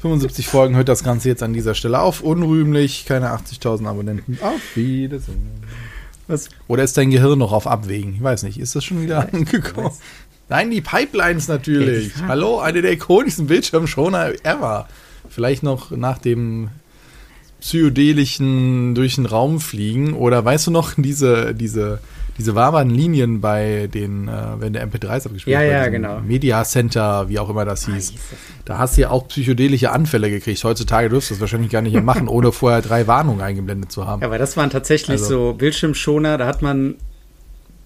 [0.00, 2.20] 75 Folgen hört das Ganze jetzt an dieser Stelle auf.
[2.20, 4.38] Unrühmlich, keine 80.000 Abonnenten.
[4.42, 5.50] Auf Wiedersehen.
[6.26, 6.48] Was?
[6.66, 8.14] Oder ist dein Gehirn noch auf Abwägen?
[8.14, 8.58] Ich weiß nicht.
[8.58, 9.90] Ist das schon wieder angekommen?
[10.48, 12.12] Nein, die Pipelines natürlich.
[12.26, 14.88] Hallo, eine der ikonischsten Bildschirmschoner ever.
[15.28, 16.70] Vielleicht noch nach dem
[17.64, 20.12] psychedelischen durch den Raum fliegen.
[20.12, 21.98] Oder weißt du noch, diese, diese
[22.36, 26.18] diese warmen Linien bei den, äh, wenn der MP3s abgespielt ja, ja, genau.
[26.18, 28.12] Media Center, wie auch immer das hieß.
[28.12, 30.64] Ah, da hast du ja auch psychedelische Anfälle gekriegt.
[30.64, 34.08] Heutzutage dürfst du das wahrscheinlich gar nicht mehr machen, ohne vorher drei Warnungen eingeblendet zu
[34.08, 34.22] haben.
[34.22, 35.50] Ja, aber das waren tatsächlich also.
[35.50, 36.96] so Bildschirmschoner, da hat man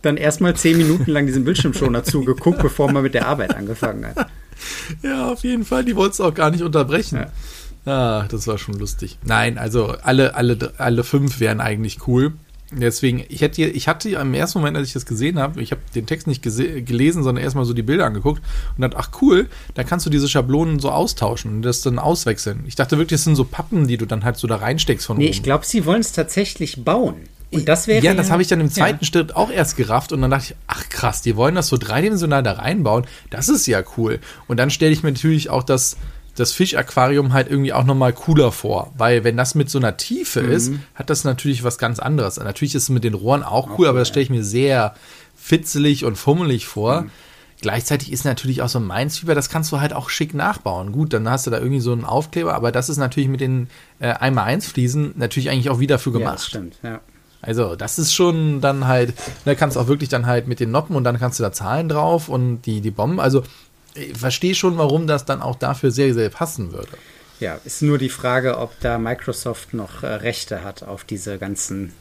[0.01, 4.29] dann erstmal zehn Minuten lang diesen Bildschirmschoner zugeguckt, bevor man mit der Arbeit angefangen hat.
[5.03, 5.85] Ja, auf jeden Fall.
[5.85, 7.19] Die wolltest du auch gar nicht unterbrechen.
[7.19, 7.27] Ja.
[7.89, 9.19] Ah, das war schon lustig.
[9.25, 12.35] Nein, also alle, alle, alle fünf wären eigentlich cool.
[12.71, 15.81] Deswegen, ich hätte, ich hatte im ersten Moment, als ich das gesehen habe, ich habe
[15.95, 18.43] den Text nicht gelesen, sondern erstmal so die Bilder angeguckt
[18.77, 22.65] und dachte, ach cool, da kannst du diese Schablonen so austauschen und das dann auswechseln.
[22.67, 25.17] Ich dachte wirklich, das sind so Pappen, die du dann halt so da reinsteckst von
[25.17, 25.31] nee, oben.
[25.31, 27.17] Nee, ich glaube, sie wollen es tatsächlich bauen.
[27.51, 28.05] Und das wäre.
[28.05, 29.07] Ja, das habe ich dann im zweiten ja.
[29.07, 32.43] Schritt auch erst gerafft und dann dachte ich, ach krass, die wollen das so dreidimensional
[32.43, 33.07] da reinbauen.
[33.31, 34.21] Das ist ja cool.
[34.47, 35.97] Und dann stelle ich mir natürlich auch das
[36.39, 38.93] das Fischaquarium halt irgendwie auch nochmal cooler vor.
[38.97, 40.53] Weil wenn das mit so einer Tiefe mhm.
[40.53, 42.39] ist, hat das natürlich was ganz anderes.
[42.39, 43.89] Natürlich ist es mit den Rohren auch cool, okay.
[43.89, 44.95] aber das stelle ich mir sehr
[45.37, 47.03] fitzelig und fummelig vor.
[47.03, 47.11] Mhm.
[47.61, 50.93] Gleichzeitig ist natürlich auch so ein Minesweeper, das kannst du halt auch schick nachbauen.
[50.93, 53.69] Gut, dann hast du da irgendwie so einen Aufkleber, aber das ist natürlich mit den
[53.99, 56.27] äh, 1x1 Fliesen natürlich eigentlich auch wieder für gemacht.
[56.27, 57.01] Ja, das stimmt, ja.
[57.41, 60.71] Also, das ist schon dann halt, da kannst du auch wirklich dann halt mit den
[60.71, 63.21] Noppen und dann kannst du da Zahlen drauf und die, die Bomben.
[63.21, 63.43] Also,
[63.99, 66.91] ich verstehe schon, warum das dann auch dafür sehr, sehr passen würde.
[67.41, 71.93] Ja, ist nur die Frage, ob da Microsoft noch äh, Rechte hat auf diese ganzen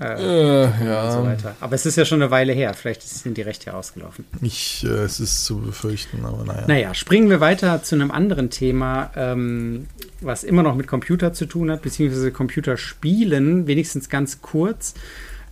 [0.00, 1.10] äh, äh, ja.
[1.10, 1.28] So
[1.60, 2.72] aber es ist ja schon eine Weile her.
[2.74, 4.24] Vielleicht sind die Rechte ausgelaufen.
[4.42, 6.64] Ich, äh, es ist zu befürchten, aber naja.
[6.68, 9.88] Naja, springen wir weiter zu einem anderen Thema, ähm,
[10.20, 14.94] was immer noch mit Computer zu tun hat, beziehungsweise Computerspielen, wenigstens ganz kurz.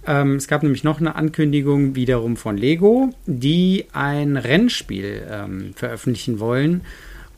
[0.06, 6.38] Ähm, es gab nämlich noch eine Ankündigung wiederum von Lego, die ein Rennspiel ähm, veröffentlichen
[6.38, 6.82] wollen.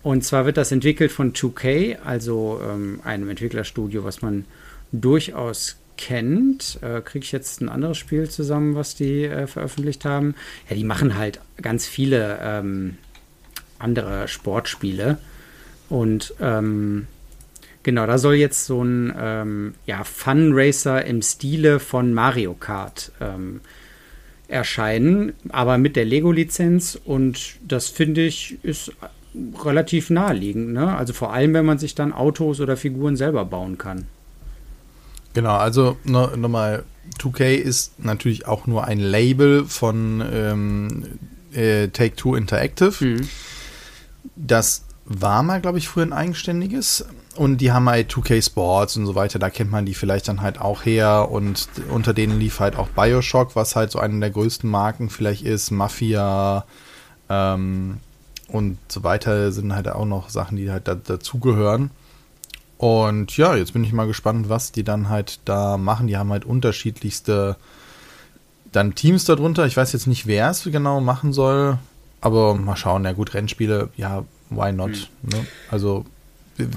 [0.03, 4.45] Und zwar wird das entwickelt von 2K, also ähm, einem Entwicklerstudio, was man
[4.93, 6.79] durchaus kennt.
[6.83, 10.35] Äh, Kriege ich jetzt ein anderes Spiel zusammen, was die äh, veröffentlicht haben?
[10.69, 12.97] Ja, die machen halt ganz viele ähm,
[13.79, 15.19] andere Sportspiele.
[15.89, 17.07] Und ähm,
[17.88, 23.12] Genau, da soll jetzt so ein ähm, ja, Fun Racer im Stile von Mario Kart
[23.18, 23.62] ähm,
[24.46, 28.92] erscheinen, aber mit der Lego-Lizenz und das finde ich ist
[29.64, 30.74] relativ naheliegend.
[30.74, 30.94] Ne?
[30.94, 34.05] Also vor allem, wenn man sich dann Autos oder Figuren selber bauen kann.
[35.33, 36.85] Genau, also nochmal,
[37.20, 41.05] 2K ist natürlich auch nur ein Label von ähm,
[41.55, 43.03] äh, Take-Two Interactive.
[43.03, 43.27] Mhm.
[44.37, 47.07] Das war mal, glaube ich, früher ein eigenständiges.
[47.38, 50.42] Und die haben halt 2K Sports und so weiter, da kennt man die vielleicht dann
[50.42, 51.29] halt auch her.
[51.31, 55.44] Und unter denen lief halt auch Bioshock, was halt so eine der größten Marken vielleicht
[55.44, 55.70] ist.
[55.70, 56.64] Mafia
[57.29, 57.98] ähm,
[58.48, 61.90] und so weiter sind halt auch noch Sachen, die halt da, dazugehören.
[62.77, 66.09] Und ja, jetzt bin ich mal gespannt, was die dann halt da machen.
[66.09, 67.55] Die haben halt unterschiedlichste
[68.72, 69.64] dann Teams darunter.
[69.64, 71.79] Ich weiß jetzt nicht, wer es genau machen soll.
[72.20, 73.05] Aber mal schauen.
[73.05, 74.90] Ja gut, Rennspiele, ja, why not?
[75.22, 75.38] Hm.
[75.38, 75.46] Ne?
[75.70, 76.05] Also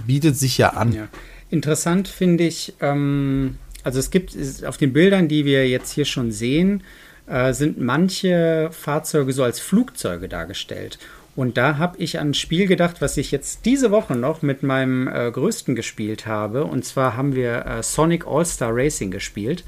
[0.05, 0.93] bietet sich ja an.
[0.93, 1.07] Ja.
[1.49, 6.31] Interessant finde ich, ähm, also es gibt auf den Bildern, die wir jetzt hier schon
[6.31, 6.83] sehen,
[7.27, 10.97] äh, sind manche Fahrzeuge so als Flugzeuge dargestellt.
[11.35, 14.63] Und da habe ich an ein Spiel gedacht, was ich jetzt diese Woche noch mit
[14.63, 16.65] meinem äh, Größten gespielt habe.
[16.65, 19.63] Und zwar haben wir äh, Sonic All-Star Racing gespielt.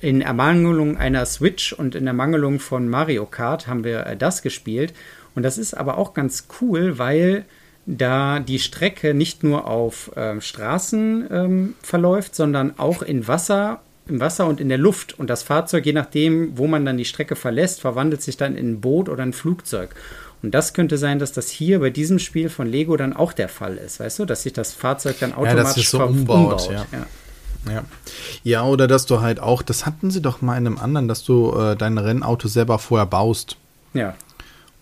[0.00, 4.94] In Ermangelung einer Switch und in Ermangelung von Mario Kart haben wir äh, das gespielt.
[5.34, 7.44] Und das ist aber auch ganz cool, weil
[7.88, 14.20] da die Strecke nicht nur auf ähm, Straßen ähm, verläuft, sondern auch in Wasser, im
[14.20, 15.18] Wasser und in der Luft.
[15.18, 18.72] Und das Fahrzeug, je nachdem, wo man dann die Strecke verlässt, verwandelt sich dann in
[18.72, 19.94] ein Boot oder ein Flugzeug.
[20.42, 23.48] Und das könnte sein, dass das hier bei diesem Spiel von Lego dann auch der
[23.48, 26.68] Fall ist, weißt du, dass sich das Fahrzeug dann automatisch ja, so umbaut.
[26.68, 26.70] umbaut.
[26.70, 26.86] Ja.
[26.92, 27.06] Ja.
[27.72, 27.84] Ja.
[28.44, 31.24] ja, oder dass du halt auch, das hatten sie doch mal in einem anderen, dass
[31.24, 33.56] du äh, dein Rennauto selber vorher baust.
[33.94, 34.14] Ja.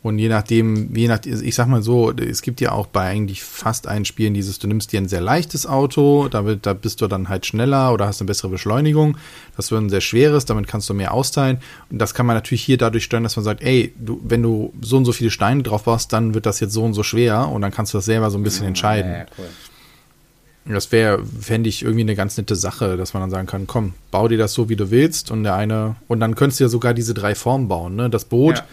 [0.07, 3.43] Und je nachdem, je nach, ich sag mal so, es gibt ja auch bei eigentlich
[3.43, 7.09] fast allen Spielen dieses, du nimmst dir ein sehr leichtes Auto, damit, da bist du
[7.09, 9.17] dann halt schneller oder hast eine bessere Beschleunigung.
[9.57, 11.59] Das wird ein sehr schweres, damit kannst du mehr austeilen.
[11.91, 14.73] Und das kann man natürlich hier dadurch steuern, dass man sagt, ey, du, wenn du
[14.81, 17.49] so und so viele Steine drauf baust, dann wird das jetzt so und so schwer
[17.49, 19.11] und dann kannst du das selber so ein bisschen entscheiden.
[19.11, 20.73] Ja, ja, cool.
[20.73, 23.95] Das wäre, fände ich irgendwie eine ganz nette Sache, dass man dann sagen kann, komm,
[24.13, 26.69] bau dir das so, wie du willst und der eine, und dann könntest du ja
[26.69, 28.09] sogar diese drei Formen bauen, ne?
[28.09, 28.65] Das Boot, ja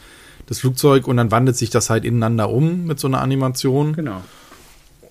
[0.47, 3.93] das Flugzeug und dann wandelt sich das halt ineinander um mit so einer Animation.
[3.93, 4.21] Genau.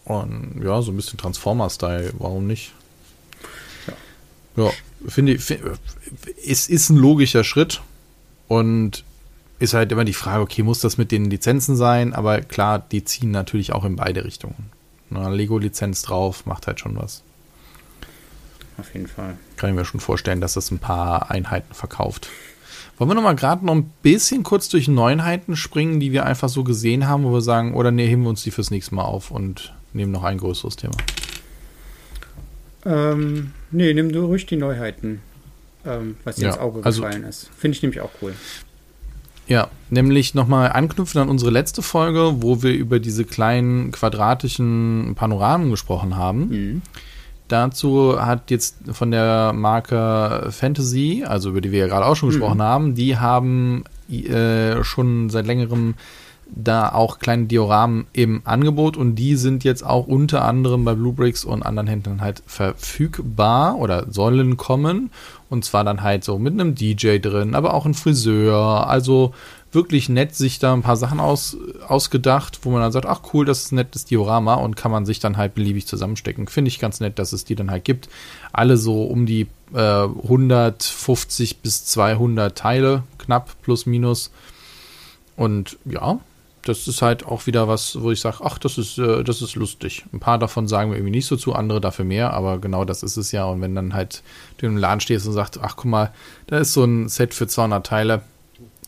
[0.05, 2.73] Und ja, so ein bisschen Transformer-Style, warum nicht?
[4.57, 4.71] Ja, ja
[5.09, 5.62] finde ich, find,
[6.47, 7.81] es ist ein logischer Schritt
[8.49, 9.05] und
[9.59, 12.14] ist halt immer die Frage, okay, muss das mit den Lizenzen sein?
[12.14, 14.71] Aber klar, die ziehen natürlich auch in beide Richtungen.
[15.11, 17.23] Lego-Lizenz drauf, macht halt schon was.
[18.79, 19.37] Auf jeden Fall.
[19.57, 22.29] Kann ich mir schon vorstellen, dass das ein paar Einheiten verkauft.
[22.98, 26.48] Wollen wir noch mal gerade noch ein bisschen kurz durch Neuheiten springen, die wir einfach
[26.48, 29.05] so gesehen haben, wo wir sagen, oder nee, heben wir uns die fürs nächste Mal
[29.05, 30.94] auf und nehmen noch ein größeres Thema?
[32.85, 35.20] Ähm, nee, nimm du ruhig die Neuheiten,
[35.87, 37.50] ähm, was dir ja, ins Auge also, gefallen ist.
[37.57, 38.35] Finde ich nämlich auch cool.
[39.48, 45.70] Ja, nämlich nochmal anknüpfen an unsere letzte Folge, wo wir über diese kleinen quadratischen Panoramen
[45.70, 46.48] gesprochen haben.
[46.48, 46.83] Mhm.
[47.52, 52.30] Dazu hat jetzt von der Marke Fantasy, also über die wir ja gerade auch schon
[52.30, 52.32] mhm.
[52.32, 55.94] gesprochen haben, die haben äh, schon seit längerem
[56.54, 61.44] da auch kleine Dioramen im Angebot und die sind jetzt auch unter anderem bei Bluebricks
[61.44, 65.10] und anderen Händlern halt verfügbar oder sollen kommen
[65.52, 69.34] und zwar dann halt so mit einem DJ drin, aber auch ein Friseur, also
[69.70, 73.44] wirklich nett sich da ein paar Sachen aus, ausgedacht, wo man dann sagt, ach cool,
[73.44, 76.48] das ist ein nettes Diorama und kann man sich dann halt beliebig zusammenstecken.
[76.48, 78.08] Finde ich ganz nett, dass es die dann halt gibt.
[78.50, 84.30] Alle so um die äh, 150 bis 200 Teile, knapp plus minus.
[85.36, 86.18] Und ja,
[86.62, 89.57] das ist halt auch wieder was, wo ich sage, ach, das ist, äh, das ist
[89.57, 90.05] lustig.
[90.12, 93.03] Ein paar davon sagen wir irgendwie nicht so zu, andere dafür mehr, aber genau das
[93.03, 93.44] ist es ja.
[93.44, 94.22] Und wenn dann halt
[94.59, 96.12] du im Laden stehst und sagst, ach guck mal,
[96.46, 98.22] da ist so ein Set für 200 Teile,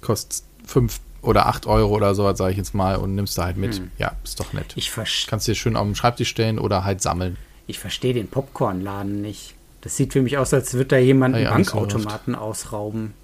[0.01, 3.57] kostet fünf oder acht Euro oder sowas, sage ich jetzt mal, und nimmst da halt
[3.57, 3.77] mit.
[3.77, 3.91] Hm.
[3.99, 4.73] Ja, ist doch nett.
[4.77, 4.93] Ich
[5.27, 7.37] Kannst dir schön auf den Schreibtisch stellen oder halt sammeln.
[7.67, 9.55] Ich verstehe den Popcornladen nicht.
[9.81, 13.15] Das sieht für mich aus, als würde da jemand einen ja, Bankautomaten ausrauben.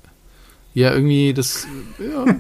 [0.75, 1.67] Ja, irgendwie das,
[1.99, 2.37] ja,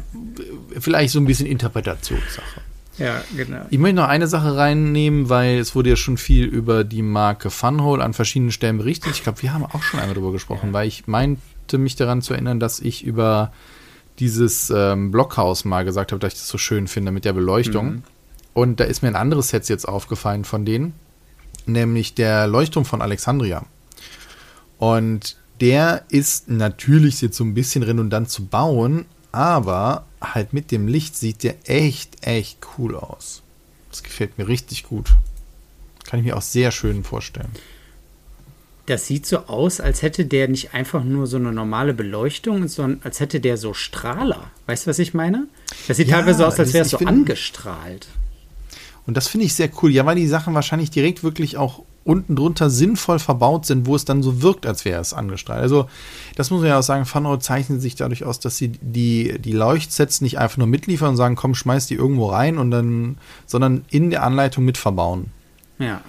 [0.78, 2.60] vielleicht so ein bisschen Interpretationssache.
[2.98, 3.64] Ja, genau.
[3.70, 7.50] Ich möchte noch eine Sache reinnehmen, weil es wurde ja schon viel über die Marke
[7.50, 9.12] Funhole an verschiedenen Stellen berichtet.
[9.12, 10.72] Ich glaube, wir haben auch schon einmal darüber gesprochen, ja.
[10.74, 13.52] weil ich meinte mich daran zu erinnern, dass ich über
[14.18, 17.86] dieses ähm, Blockhaus mal gesagt habe, dass ich das so schön finde mit der Beleuchtung.
[17.86, 18.02] Mhm.
[18.52, 20.92] Und da ist mir ein anderes Set jetzt aufgefallen von denen,
[21.64, 23.64] nämlich der Leuchtturm von Alexandria.
[24.76, 30.88] Und der ist natürlich jetzt so ein bisschen redundant zu bauen, aber halt mit dem
[30.88, 33.42] Licht sieht der echt, echt cool aus.
[33.90, 35.14] Das gefällt mir richtig gut.
[36.04, 37.50] Kann ich mir auch sehr schön vorstellen
[38.90, 43.00] das sieht so aus, als hätte der nicht einfach nur so eine normale Beleuchtung, sondern
[43.04, 44.50] als hätte der so Strahler.
[44.66, 45.46] Weißt du, was ich meine?
[45.86, 48.08] Das sieht ja, teilweise so aus, als wäre es so find, angestrahlt.
[49.10, 49.90] Und das finde ich sehr cool.
[49.90, 54.04] Ja, weil die Sachen wahrscheinlich direkt wirklich auch unten drunter sinnvoll verbaut sind, wo es
[54.04, 55.60] dann so wirkt, als wäre es angestrahlt.
[55.60, 55.88] Also,
[56.36, 59.50] das muss man ja auch sagen, Funroad zeichnet sich dadurch aus, dass sie die, die
[59.50, 63.84] Leuchtsets nicht einfach nur mitliefern und sagen, komm, schmeiß die irgendwo rein und dann, sondern
[63.90, 65.32] in der Anleitung mit verbauen.
[65.80, 66.02] Ja.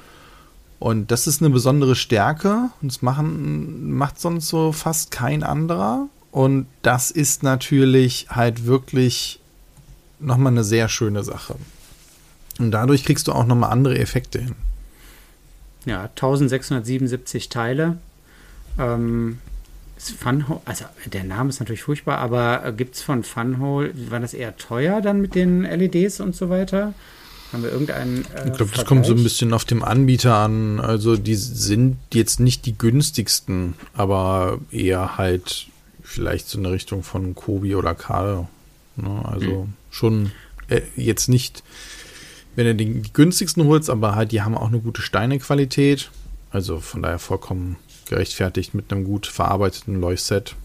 [0.78, 2.70] Und das ist eine besondere Stärke.
[2.84, 6.06] Und das machen, macht sonst so fast kein anderer.
[6.30, 9.40] Und das ist natürlich halt wirklich
[10.20, 11.56] nochmal eine sehr schöne Sache.
[12.60, 14.56] Und dadurch kriegst du auch nochmal andere Effekte hin.
[15.86, 17.98] Ja, 1677 Teile.
[18.78, 19.40] Ähm,
[19.98, 24.34] Funhole, also der Name ist natürlich furchtbar, aber äh, gibt es von Funhole, war das
[24.34, 26.94] eher teuer dann mit den LEDs und so weiter?
[27.52, 28.26] Haben wir irgendeinen.
[28.34, 30.80] Äh, ich glaube, das kommt so ein bisschen auf dem Anbieter an.
[30.80, 35.68] Also, die sind jetzt nicht die günstigsten, aber eher halt
[36.02, 38.48] vielleicht so eine Richtung von Kobi oder Karl.
[38.96, 39.22] Ne?
[39.26, 39.74] Also, mhm.
[39.90, 40.32] schon
[40.70, 41.64] äh, jetzt nicht,
[42.56, 46.12] wenn du die, die günstigsten holst, aber halt, die haben auch eine gute Steinequalität.
[46.52, 50.56] Also, von daher vollkommen gerechtfertigt mit einem gut verarbeiteten Leuchtset.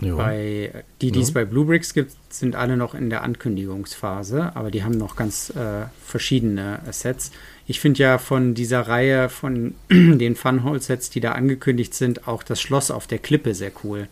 [0.00, 0.16] Jo.
[0.16, 4.82] Bei, die, die es bei Bluebricks gibt, sind alle noch in der Ankündigungsphase, aber die
[4.82, 7.30] haben noch ganz äh, verschiedene Sets.
[7.66, 12.60] Ich finde ja von dieser Reihe von den Funhole-Sets, die da angekündigt sind, auch das
[12.60, 14.08] Schloss auf der Klippe sehr cool.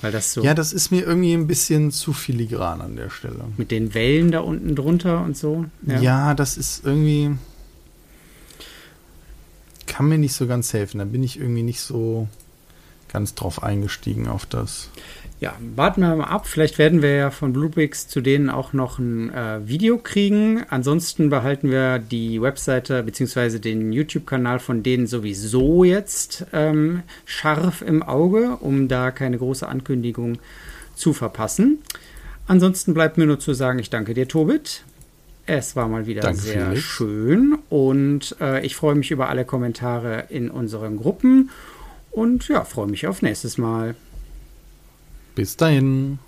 [0.00, 0.42] Weil das so.
[0.42, 3.44] Ja, das ist mir irgendwie ein bisschen zu filigran an der Stelle.
[3.56, 5.66] Mit den Wellen da unten drunter und so.
[5.86, 7.36] Ja, ja das ist irgendwie.
[9.86, 10.98] Kann mir nicht so ganz helfen.
[10.98, 12.28] Da bin ich irgendwie nicht so
[13.08, 14.90] ganz drauf eingestiegen auf das.
[15.38, 16.46] Ja, warten wir mal ab.
[16.46, 20.62] Vielleicht werden wir ja von Bluebricks zu denen auch noch ein äh, Video kriegen.
[20.70, 23.58] Ansonsten behalten wir die Webseite bzw.
[23.58, 30.38] den YouTube-Kanal von denen sowieso jetzt ähm, scharf im Auge, um da keine große Ankündigung
[30.94, 31.82] zu verpassen.
[32.46, 34.84] Ansonsten bleibt mir nur zu sagen, ich danke dir, Tobit.
[35.44, 40.24] Es war mal wieder danke sehr schön und äh, ich freue mich über alle Kommentare
[40.28, 41.50] in unseren Gruppen
[42.10, 43.94] und ja, freue mich auf nächstes Mal.
[45.36, 46.18] Bis dahin.